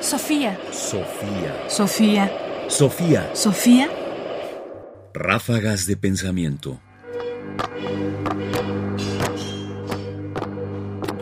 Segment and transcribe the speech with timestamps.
[0.00, 0.58] Sofía.
[0.72, 1.68] Sofía.
[1.68, 2.32] Sofía.
[2.68, 3.30] Sofía.
[3.34, 3.88] Sofía.
[5.12, 6.80] Ráfagas de pensamiento.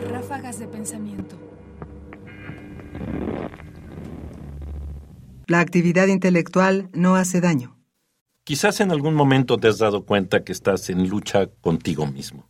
[0.09, 1.35] Ráfagas de pensamiento.
[5.47, 7.77] La actividad intelectual no hace daño.
[8.45, 12.47] Quizás en algún momento te has dado cuenta que estás en lucha contigo mismo.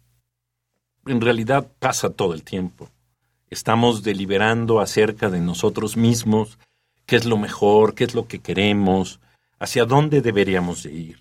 [1.08, 2.88] En realidad pasa todo el tiempo.
[3.50, 6.60] Estamos deliberando acerca de nosotros mismos,
[7.06, 9.20] qué es lo mejor, qué es lo que queremos,
[9.58, 11.20] hacia dónde deberíamos de ir.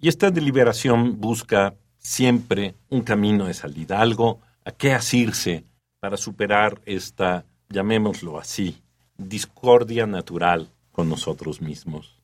[0.00, 5.64] Y esta deliberación busca siempre un camino de salida, algo a qué asirse
[6.00, 8.82] para superar esta, llamémoslo así,
[9.18, 12.18] discordia natural con nosotros mismos.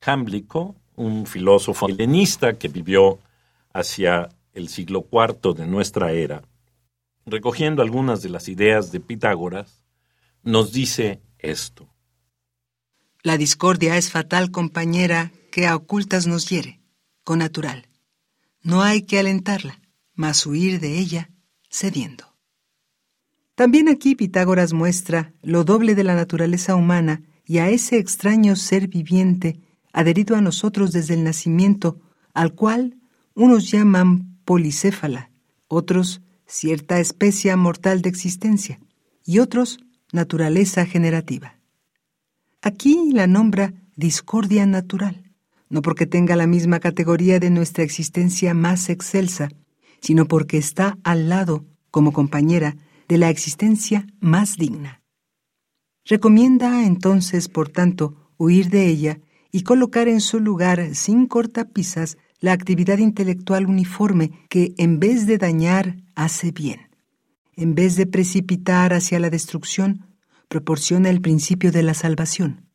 [0.00, 3.18] Jámblico, un filósofo helenista que vivió
[3.72, 6.42] hacia el siglo IV de nuestra era,
[7.26, 9.82] recogiendo algunas de las ideas de Pitágoras,
[10.42, 11.88] nos dice esto.
[13.22, 16.80] La discordia es fatal compañera que a ocultas nos hiere,
[17.24, 17.88] con natural.
[18.62, 19.80] No hay que alentarla,
[20.14, 21.30] mas huir de ella
[21.70, 22.36] cediendo.
[23.54, 28.88] También aquí Pitágoras muestra lo doble de la naturaleza humana y a ese extraño ser
[28.88, 29.60] viviente
[29.92, 32.00] adherido a nosotros desde el nacimiento,
[32.34, 32.96] al cual
[33.34, 35.30] unos llaman policéfala,
[35.68, 38.78] otros cierta especie mortal de existencia,
[39.24, 39.78] y otros
[40.12, 41.58] naturaleza generativa.
[42.60, 45.32] Aquí la nombra discordia natural,
[45.70, 49.48] no porque tenga la misma categoría de nuestra existencia más excelsa,
[50.02, 52.76] sino porque está al lado, como compañera,
[53.08, 55.00] de la existencia más digna.
[56.04, 62.52] Recomienda entonces, por tanto, huir de ella y colocar en su lugar, sin cortapisas, la
[62.52, 66.90] actividad intelectual uniforme que, en vez de dañar, hace bien.
[67.54, 70.06] En vez de precipitar hacia la destrucción,
[70.48, 72.68] proporciona el principio de la salvación.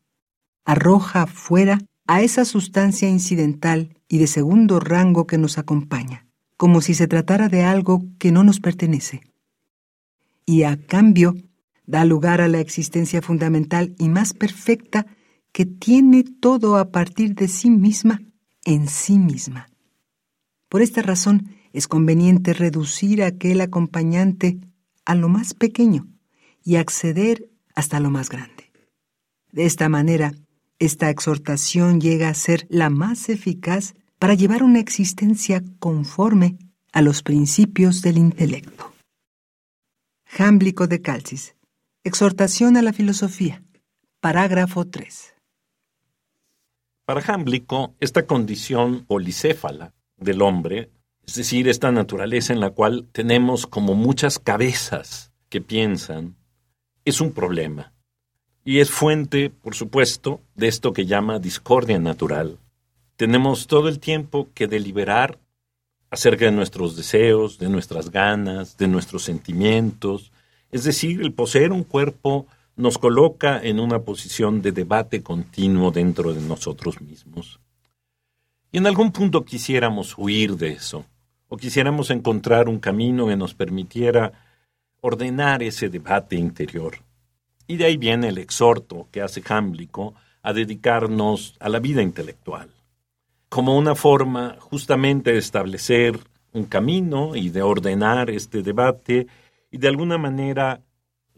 [0.64, 6.94] Arroja fuera a esa sustancia incidental y de segundo rango que nos acompaña, como si
[6.94, 9.20] se tratara de algo que no nos pertenece.
[10.46, 11.36] Y a cambio,
[11.86, 15.08] da lugar a la existencia fundamental y más perfecta
[15.52, 18.22] que tiene todo a partir de sí misma
[18.68, 19.70] en sí misma.
[20.68, 24.60] Por esta razón es conveniente reducir aquel acompañante
[25.06, 26.06] a lo más pequeño
[26.64, 28.72] y acceder hasta lo más grande.
[29.54, 30.34] De esta manera,
[30.80, 36.58] esta exhortación llega a ser la más eficaz para llevar una existencia conforme
[36.92, 38.94] a los principios del intelecto.
[40.26, 41.56] Jámblico de Calcis.
[42.04, 43.64] Exhortación a la filosofía.
[44.20, 45.37] Parágrafo 3.
[47.08, 50.90] Para Jámblico, esta condición policéfala del hombre,
[51.26, 56.36] es decir, esta naturaleza en la cual tenemos como muchas cabezas que piensan,
[57.06, 57.94] es un problema.
[58.66, 62.60] Y es fuente, por supuesto, de esto que llama discordia natural.
[63.16, 65.40] Tenemos todo el tiempo que deliberar
[66.10, 70.34] acerca de nuestros deseos, de nuestras ganas, de nuestros sentimientos.
[70.74, 76.34] Es decir, el poseer un cuerpo nos coloca en una posición de debate continuo dentro
[76.34, 77.60] de nosotros mismos.
[78.72, 81.04] Y en algún punto quisiéramos huir de eso,
[81.48, 84.32] o quisiéramos encontrar un camino que nos permitiera
[85.02, 87.00] ordenar ese debate interior.
[87.66, 92.70] Y de ahí viene el exhorto que hace Jámblico a dedicarnos a la vida intelectual,
[93.50, 96.20] como una forma justamente de establecer
[96.54, 99.28] un camino y de ordenar este debate
[99.72, 100.82] y de alguna manera,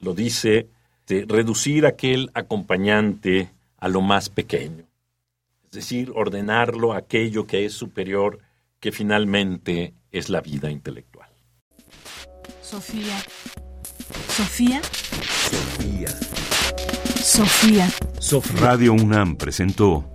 [0.01, 0.69] lo dice,
[1.09, 4.85] de reducir aquel acompañante a lo más pequeño,
[5.65, 8.39] es decir, ordenarlo a aquello que es superior,
[8.79, 11.29] que finalmente es la vida intelectual.
[12.61, 13.17] Sofía.
[14.29, 14.81] Sofía.
[17.19, 17.89] Sofía.
[18.19, 18.61] Sofía.
[18.61, 20.07] Radio UNAM presentó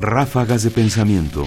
[0.00, 1.46] Ráfagas de Pensamiento.